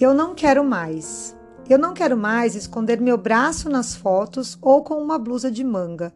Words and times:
Eu 0.00 0.14
não 0.14 0.34
quero 0.34 0.64
mais. 0.64 1.36
Eu 1.68 1.78
não 1.78 1.92
quero 1.92 2.16
mais 2.16 2.54
esconder 2.54 2.98
meu 2.98 3.18
braço 3.18 3.68
nas 3.68 3.94
fotos 3.94 4.56
ou 4.62 4.82
com 4.82 4.94
uma 4.94 5.18
blusa 5.18 5.50
de 5.50 5.62
manga. 5.62 6.10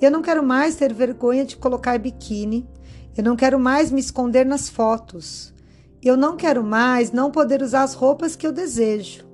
Eu 0.00 0.10
não 0.10 0.22
quero 0.22 0.42
mais 0.42 0.76
ter 0.76 0.94
vergonha 0.94 1.44
de 1.44 1.58
colocar 1.58 1.98
biquíni. 1.98 2.66
Eu 3.14 3.22
não 3.22 3.36
quero 3.36 3.60
mais 3.60 3.90
me 3.90 4.00
esconder 4.00 4.46
nas 4.46 4.70
fotos. 4.70 5.52
Eu 6.02 6.16
não 6.16 6.34
quero 6.34 6.64
mais 6.64 7.12
não 7.12 7.30
poder 7.30 7.60
usar 7.60 7.82
as 7.82 7.92
roupas 7.92 8.34
que 8.34 8.46
eu 8.46 8.52
desejo. 8.52 9.28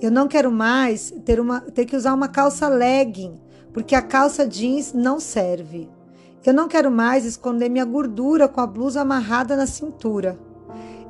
Eu 0.00 0.10
não 0.10 0.26
quero 0.26 0.50
mais 0.50 1.14
ter, 1.24 1.38
uma, 1.38 1.60
ter 1.60 1.84
que 1.84 1.94
usar 1.94 2.14
uma 2.14 2.26
calça 2.26 2.66
legging, 2.66 3.40
porque 3.72 3.94
a 3.94 4.02
calça 4.02 4.44
jeans 4.44 4.92
não 4.92 5.20
serve. 5.20 5.88
Eu 6.44 6.52
não 6.52 6.66
quero 6.66 6.90
mais 6.90 7.24
esconder 7.24 7.68
minha 7.68 7.84
gordura 7.84 8.48
com 8.48 8.60
a 8.60 8.66
blusa 8.66 9.02
amarrada 9.02 9.54
na 9.54 9.68
cintura. 9.68 10.36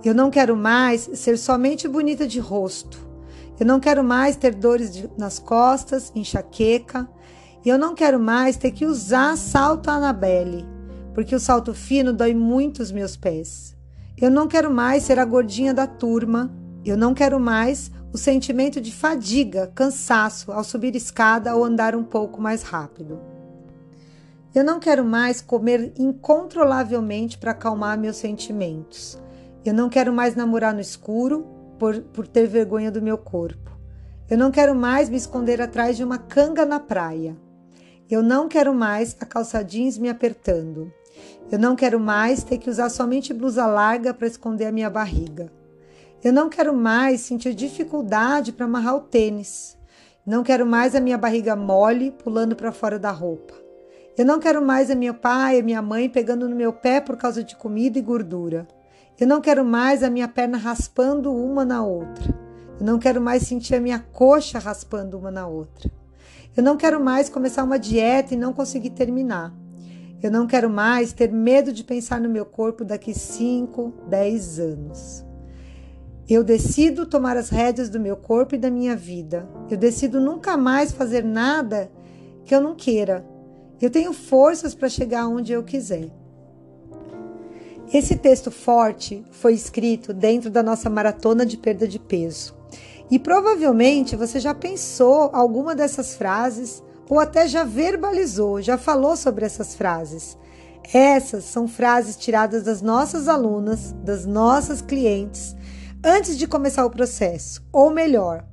Eu 0.05 0.15
não 0.15 0.31
quero 0.31 0.57
mais 0.57 1.09
ser 1.15 1.39
somente 1.39 1.87
bonita 1.87 2.27
de 2.27 2.41
rosto. 2.41 2.99
Eu 3.59 3.65
não 3.65 3.79
quero 3.79 4.03
mais 4.03 4.35
ter 4.35 4.53
dores 4.53 4.93
de, 4.93 5.09
nas 5.17 5.39
costas, 5.39 6.11
enxaqueca. 6.15 7.09
Eu 7.65 7.79
não 7.79 7.95
quero 7.95 8.19
mais 8.19 8.57
ter 8.57 8.73
que 8.73 8.85
usar 8.85 9.37
salto 9.37 9.89
Annabelle, 9.89 10.67
porque 11.15 11.35
o 11.35 11.39
salto 11.39 11.73
fino 11.73 12.13
dói 12.13 12.35
muito 12.35 12.83
os 12.83 12.91
meus 12.91 13.17
pés. 13.17 13.77
Eu 14.21 14.29
não 14.29 14.49
quero 14.49 14.73
mais 14.73 15.05
ser 15.05 15.21
a 15.21 15.25
gordinha 15.25 15.73
da 15.73 15.87
turma. 15.87 16.53
Eu 16.85 16.97
não 16.97 17.15
quero 17.15 17.39
mais 17.39 17.93
o 18.13 18.19
sentimento 18.19 18.81
de 18.81 18.93
fadiga, 18.93 19.71
cansaço 19.73 20.51
ao 20.51 20.65
subir 20.65 20.97
escada 20.97 21.55
ou 21.55 21.65
andar 21.65 21.95
um 21.95 22.03
pouco 22.03 22.43
mais 22.43 22.63
rápido. 22.63 23.21
Eu 24.53 24.65
não 24.65 24.81
quero 24.81 25.05
mais 25.05 25.41
comer 25.41 25.93
incontrolavelmente 25.97 27.39
para 27.39 27.53
acalmar 27.53 27.97
meus 27.97 28.17
sentimentos. 28.17 29.19
Eu 29.65 29.73
não 29.73 29.89
quero 29.89 30.13
mais 30.13 30.35
namorar 30.35 30.75
no 30.75 30.81
escuro 30.81 31.47
por, 31.79 32.01
por 32.01 32.27
ter 32.27 32.47
vergonha 32.47 32.91
do 32.91 33.01
meu 33.01 33.17
corpo. 33.17 33.71
Eu 34.29 34.37
não 34.37 34.51
quero 34.51 34.75
mais 34.75 35.09
me 35.09 35.17
esconder 35.17 35.61
atrás 35.61 35.97
de 35.97 36.03
uma 36.03 36.19
canga 36.19 36.65
na 36.65 36.81
praia. 36.81 37.37
Eu 38.11 38.23
não 38.23 38.49
quero 38.49 38.75
mais 38.75 39.17
a 39.21 39.27
calça 39.27 39.63
jeans 39.63 39.99
me 39.99 40.09
apertando. 40.09 40.93
Eu 41.51 41.59
não 41.59 41.77
quero 41.77 42.01
mais 42.01 42.43
ter 42.43 42.59
que 42.59 42.71
usar 42.71 42.89
somente 42.89 43.33
blusa 43.33 43.67
larga 43.67 44.13
para 44.13 44.27
esconder 44.27 44.67
a 44.67 44.73
minha 44.73 44.91
barriga. 44.91 45.53
Eu 46.25 46.33
não 46.33 46.49
quero 46.49 46.75
mais 46.75 47.21
sentir 47.21 47.55
dificuldade 47.55 48.53
para 48.53 48.67
amarrar 48.67 48.97
o 48.97 49.01
tênis. 49.01 49.77
Não 50.25 50.43
quero 50.43 50.65
mais 50.65 50.95
a 50.95 51.01
minha 51.01 51.19
barriga 51.19 51.55
mole 51.55 52.11
pulando 52.11 52.57
para 52.57 52.73
fora 52.73 52.99
da 52.99 53.11
roupa. 53.11 53.55
Eu 54.17 54.25
não 54.25 54.39
quero 54.39 54.61
mais 54.61 54.91
a 54.91 54.95
meu 54.95 55.15
pai 55.15 55.59
e 55.59 55.63
minha 55.63 55.83
mãe 55.83 56.09
pegando 56.09 56.49
no 56.49 56.55
meu 56.55 56.73
pé 56.73 57.01
por 57.01 57.17
causa 57.17 57.43
de 57.43 57.57
comida 57.57 57.99
e 57.99 58.03
gordura. 58.03 58.67
Eu 59.23 59.29
não 59.29 59.41
quero 59.41 59.65
mais 59.65 60.03
a 60.03 60.11
minha 60.11 60.27
perna 60.27 60.59
raspando 60.59 61.33
uma 61.33 61.65
na 61.65 61.81
outra. 61.81 62.37
Eu 62.81 62.85
não 62.85 62.99
quero 62.99 63.21
mais 63.21 63.45
sentir 63.45 63.77
a 63.77 63.81
minha 63.81 64.01
coxa 64.01 64.59
raspando 64.59 65.17
uma 65.17 65.31
na 65.31 65.47
outra. 65.47 65.89
Eu 66.57 66.63
não 66.65 66.77
quero 66.77 67.01
mais 67.01 67.29
começar 67.29 67.63
uma 67.63 67.79
dieta 67.79 68.35
e 68.35 68.37
não 68.37 68.53
conseguir 68.53 68.91
terminar. 68.91 69.55
Eu 70.21 70.29
não 70.29 70.45
quero 70.45 70.69
mais 70.69 71.13
ter 71.13 71.31
medo 71.31 71.73
de 71.73 71.85
pensar 71.85 72.21
no 72.21 72.29
meu 72.29 72.45
corpo 72.45 72.85
daqui 72.85 73.15
5, 73.15 73.95
10 74.09 74.59
anos. 74.59 75.25
Eu 76.29 76.43
decido 76.43 77.07
tomar 77.07 77.37
as 77.37 77.49
rédeas 77.49 77.89
do 77.89 78.01
meu 78.01 78.17
corpo 78.17 78.57
e 78.57 78.59
da 78.59 78.73
minha 78.73 78.97
vida. 78.97 79.49
Eu 79.71 79.77
decido 79.77 80.21
nunca 80.21 80.57
mais 80.57 80.91
fazer 80.91 81.23
nada 81.23 81.93
que 82.45 82.53
eu 82.53 82.61
não 82.61 82.75
queira. 82.75 83.25
Eu 83.81 83.89
tenho 83.89 84.13
forças 84.13 84.75
para 84.75 84.89
chegar 84.89 85.29
onde 85.29 85.53
eu 85.53 85.63
quiser. 85.63 86.11
Esse 87.93 88.17
texto 88.17 88.51
forte 88.51 89.23
foi 89.33 89.53
escrito 89.53 90.15
dentro 90.15 90.49
da 90.49 90.63
nossa 90.63 90.89
maratona 90.89 91.45
de 91.45 91.59
perda 91.59 91.87
de 91.87 91.99
peso. 91.99 92.55
E 93.11 93.19
provavelmente 93.19 94.17
você 94.17 94.41
já 94.41 94.55
pensou 94.55 95.29
alguma 95.35 95.75
dessas 95.75 96.15
frases 96.15 96.83
ou 97.11 97.21
até 97.21 97.47
já 97.47 97.65
verbalizou, 97.65 98.63
já 98.63 98.79
falou 98.79 99.15
sobre 99.15 99.45
essas 99.45 99.75
frases. 99.75 100.39
Essas 100.95 101.45
são 101.45 101.69
frases 101.69 102.17
tiradas 102.17 102.63
das 102.63 102.81
nossas 102.81 103.29
alunas, 103.29 103.93
das 104.03 104.25
nossas 104.25 104.81
clientes 104.81 105.55
antes 106.03 106.39
de 106.39 106.47
começar 106.47 106.87
o 106.87 106.91
processo, 106.91 107.63
ou 107.71 107.91
melhor, 107.91 108.45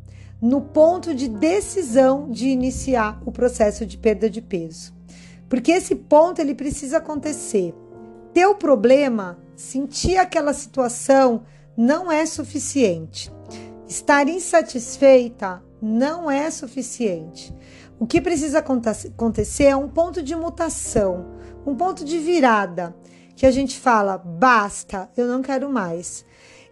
no 0.41 0.61
ponto 0.61 1.16
de 1.16 1.28
decisão 1.28 2.29
de 2.29 2.47
iniciar 2.49 3.22
o 3.25 3.31
processo 3.31 3.85
de 3.85 3.97
perda 3.97 4.29
de 4.29 4.41
peso. 4.41 4.94
Porque 5.47 5.72
esse 5.72 5.95
ponto 5.95 6.39
ele 6.39 6.53
precisa 6.53 6.97
acontecer. 6.97 7.73
Teu 8.39 8.55
problema, 8.55 9.38
sentir 9.53 10.16
aquela 10.16 10.53
situação 10.53 11.44
não 11.75 12.09
é 12.09 12.25
suficiente. 12.25 13.29
Estar 13.85 14.29
insatisfeita 14.29 15.61
não 15.81 16.31
é 16.31 16.49
suficiente. 16.49 17.53
O 17.99 18.07
que 18.07 18.22
precisa 18.22 18.59
acontecer 18.59 19.66
é 19.66 19.75
um 19.75 19.89
ponto 19.89 20.23
de 20.23 20.38
mutação, 20.38 21.25
um 21.67 21.75
ponto 21.75 22.05
de 22.05 22.17
virada, 22.17 22.95
que 23.35 23.45
a 23.45 23.51
gente 23.51 23.78
fala: 23.78 24.17
basta, 24.17 25.11
eu 25.17 25.28
não 25.28 25.41
quero 25.41 25.69
mais. 25.69 26.23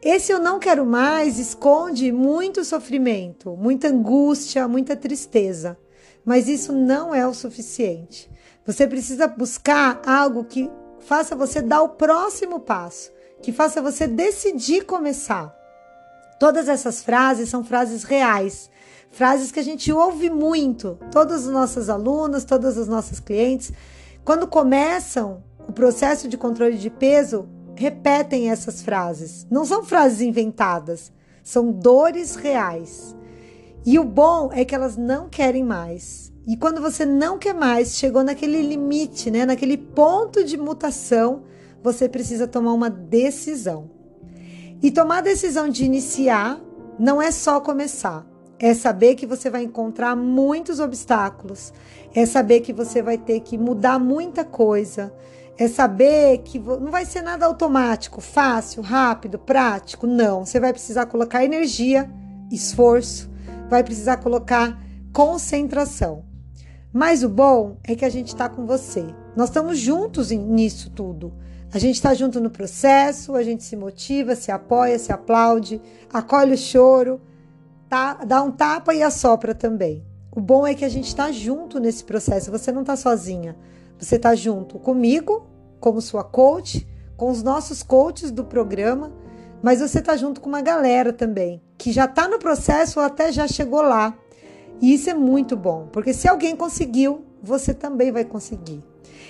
Esse 0.02 0.32
eu 0.32 0.40
não 0.40 0.60
quero 0.60 0.86
mais 0.86 1.38
esconde 1.38 2.14
muito 2.14 2.64
sofrimento, 2.64 3.58
muita 3.58 3.90
angústia, 3.90 4.70
muita 4.70 4.96
tristeza. 4.96 5.78
Mas 6.24 6.48
isso 6.48 6.72
não 6.72 7.14
é 7.14 7.28
o 7.28 7.34
suficiente. 7.34 8.32
Você 8.66 8.88
precisa 8.88 9.28
buscar 9.28 10.02
algo 10.06 10.46
que 10.46 10.72
faça 11.08 11.38
você 11.38 11.62
dar 11.62 11.82
o 11.84 11.90
próximo 11.90 12.60
passo, 12.60 13.14
que 13.42 13.54
faça 13.54 13.82
você 13.82 14.06
decidir 14.06 14.84
começar. 14.84 15.56
Todas 16.38 16.68
essas 16.68 17.02
frases 17.02 17.48
são 17.48 17.64
frases 17.64 18.04
reais, 18.04 18.70
frases 19.10 19.50
que 19.50 19.60
a 19.62 19.64
gente 19.64 19.90
ouve 19.90 20.30
muito. 20.30 21.00
Todas 21.10 21.48
as 21.48 21.54
nossas 21.54 21.90
alunas, 21.90 22.44
todas 22.44 22.78
as 22.78 22.90
nossas 22.90 23.22
clientes, 23.22 23.72
quando 24.26 24.48
começam 24.48 25.42
o 25.66 25.72
processo 25.72 26.28
de 26.28 26.38
controle 26.38 26.78
de 26.78 26.90
peso, 26.90 27.48
repetem 27.74 28.52
essas 28.52 28.82
frases. 28.82 29.48
Não 29.50 29.64
são 29.64 29.86
frases 29.86 30.20
inventadas, 30.20 31.10
são 31.42 31.72
dores 31.72 32.36
reais. 32.36 33.16
E 33.86 33.98
o 33.98 34.04
bom 34.04 34.50
é 34.52 34.66
que 34.66 34.76
elas 34.76 34.98
não 34.98 35.30
querem 35.30 35.64
mais. 35.64 36.34
E 36.48 36.56
quando 36.56 36.82
você 36.82 37.06
não 37.06 37.38
quer 37.38 37.54
mais, 37.54 37.98
chegou 37.98 38.24
naquele 38.24 38.62
limite, 38.62 39.30
né, 39.30 39.46
naquele 39.46 39.78
ponto 39.78 40.46
de 40.46 40.56
mutação, 40.56 41.44
você 41.84 42.08
precisa 42.08 42.48
tomar 42.48 42.72
uma 42.72 42.90
decisão. 42.90 43.92
E 44.82 44.90
tomar 44.90 45.18
a 45.18 45.22
decisão 45.22 45.68
de 45.68 45.84
iniciar 45.84 46.62
não 46.98 47.22
é 47.22 47.32
só 47.32 47.60
começar, 47.60 48.26
é 48.58 48.74
saber 48.74 49.16
que 49.16 49.26
você 49.26 49.50
vai 49.50 49.64
encontrar 49.64 50.16
muitos 50.16 50.80
obstáculos, 50.80 51.74
é 52.16 52.26
saber 52.26 52.62
que 52.62 52.72
você 52.72 53.02
vai 53.02 53.18
ter 53.18 53.42
que 53.42 53.58
mudar 53.58 54.00
muita 54.00 54.46
coisa, 54.46 55.14
é 55.58 55.68
saber 55.68 56.38
que 56.46 56.60
não 56.60 56.92
vai 56.92 57.04
ser 57.04 57.24
nada 57.24 57.46
automático, 57.46 58.22
fácil, 58.22 58.82
rápido, 58.82 59.38
prático. 59.38 60.06
Não. 60.08 60.46
Você 60.46 60.60
vai 60.60 60.72
precisar 60.72 61.08
colocar 61.08 61.44
energia, 61.44 62.10
esforço, 62.52 63.30
vai 63.70 63.84
precisar 63.84 64.18
colocar 64.18 64.80
concentração. 65.12 66.24
Mas 66.98 67.22
o 67.22 67.30
bom 67.30 67.78
é 67.84 67.96
que 67.96 68.04
a 68.04 68.10
gente 68.10 68.30
está 68.30 68.50
com 68.50 68.66
você. 68.66 69.06
Nós 69.36 69.50
estamos 69.50 69.78
juntos 69.78 70.32
nisso 70.32 70.90
tudo. 70.90 71.32
A 71.72 71.78
gente 71.78 71.94
está 71.94 72.12
junto 72.16 72.42
no 72.42 72.50
processo, 72.50 73.36
a 73.36 73.44
gente 73.44 73.64
se 73.64 73.76
motiva, 73.76 74.34
se 74.34 74.52
apoia, 74.52 74.98
se 74.98 75.12
aplaude, 75.12 75.80
acolhe 76.12 76.56
o 76.56 76.58
choro, 76.58 77.22
tá? 77.88 78.16
dá 78.26 78.42
um 78.42 78.50
tapa 78.50 78.96
e 78.96 79.04
assopra 79.04 79.54
também. 79.54 80.04
O 80.32 80.42
bom 80.42 80.66
é 80.66 80.74
que 80.74 80.84
a 80.84 80.90
gente 80.90 81.06
está 81.06 81.32
junto 81.32 81.80
nesse 81.80 82.04
processo. 82.04 82.50
Você 82.50 82.72
não 82.72 82.82
está 82.82 82.96
sozinha. 82.96 83.56
Você 84.00 84.16
está 84.16 84.34
junto 84.34 84.80
comigo, 84.80 85.46
como 85.80 86.02
sua 86.02 86.24
coach, 86.24 86.88
com 87.16 87.30
os 87.30 87.44
nossos 87.44 87.84
coaches 87.84 88.32
do 88.32 88.44
programa, 88.44 89.14
mas 89.62 89.82
você 89.82 90.00
está 90.00 90.18
junto 90.18 90.42
com 90.42 90.50
uma 90.50 90.62
galera 90.62 91.14
também, 91.14 91.62
que 91.78 91.92
já 91.92 92.06
está 92.06 92.28
no 92.28 92.40
processo 92.40 93.00
ou 93.00 93.06
até 93.06 93.32
já 93.32 93.48
chegou 93.48 93.84
lá. 93.84 94.18
E 94.82 94.94
isso 94.94 95.10
é 95.10 95.14
muito 95.14 95.56
bom, 95.56 95.88
porque 95.92 96.14
se 96.14 96.28
alguém 96.28 96.56
conseguiu, 96.56 97.24
você 97.42 97.74
também 97.74 98.12
vai 98.12 98.26
conseguir. 98.26 98.84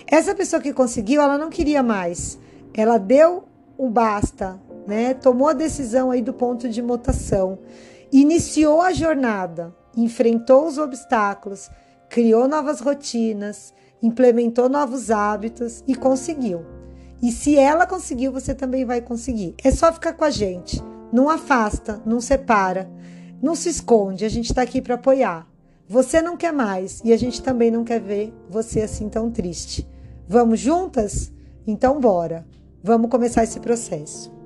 Essa 0.06 0.36
pessoa 0.36 0.62
que 0.62 0.74
conseguiu, 0.74 1.22
ela 1.22 1.38
não 1.38 1.50
queria 1.50 1.84
mais. 1.84 2.40
Ela 2.74 2.98
deu 2.98 3.46
o 3.78 3.90
basta, 3.90 4.60
né? 4.86 5.14
Tomou 5.14 5.50
a 5.50 5.54
decisão 5.54 6.12
aí 6.12 6.22
do 6.22 6.34
ponto 6.34 6.70
de 6.70 6.82
mutação, 6.82 7.60
iniciou 8.12 8.82
a 8.82 8.94
jornada, 8.94 9.76
enfrentou 9.96 10.66
os 10.66 10.78
obstáculos, 10.78 11.70
criou 12.10 12.48
novas 12.48 12.80
rotinas, 12.80 13.74
implementou 14.02 14.70
novos 14.70 15.12
hábitos 15.12 15.84
e 15.88 15.96
conseguiu. 15.96 16.66
E 17.22 17.32
se 17.32 17.58
ela 17.58 17.88
conseguiu, 17.88 18.32
você 18.32 18.54
também 18.54 18.86
vai 18.86 19.02
conseguir. 19.02 19.56
É 19.64 19.72
só 19.72 19.92
ficar 19.92 20.14
com 20.14 20.24
a 20.24 20.30
gente. 20.30 20.82
Não 21.12 21.30
afasta, 21.30 22.02
não 22.06 22.22
separa, 22.22 22.90
não 23.42 23.56
se 23.56 23.70
esconde. 23.70 24.26
A 24.26 24.30
gente 24.30 24.46
está 24.46 24.62
aqui 24.62 24.82
para 24.82 24.96
apoiar. 24.96 25.48
Você 25.88 26.22
não 26.22 26.36
quer 26.36 26.52
mais 26.52 27.02
e 27.04 27.14
a 27.14 27.18
gente 27.18 27.42
também 27.42 27.72
não 27.72 27.84
quer 27.84 28.02
ver 28.02 28.34
você 28.50 28.82
assim 28.82 29.08
tão 29.08 29.32
triste. 29.32 29.88
Vamos 30.28 30.60
juntas? 30.60 31.32
Então 31.66 32.00
bora. 32.00 32.46
Vamos 32.84 33.10
começar 33.10 33.44
esse 33.44 33.60
processo. 33.60 34.37